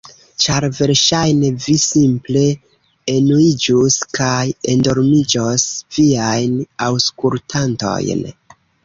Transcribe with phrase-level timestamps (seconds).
[0.43, 2.41] Ĉar versaĵne vi simple
[3.15, 4.41] enuiĝus kaj
[4.73, 5.67] endormiĝos
[5.99, 8.27] viajn aŭskultantojn.